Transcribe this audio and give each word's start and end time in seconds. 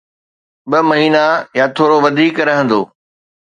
ٻه 0.69 0.79
مهينا 0.89 1.25
يا 1.57 1.65
ٿورو 1.75 1.97
وڌيڪ 2.05 2.35
رهندو. 2.47 2.81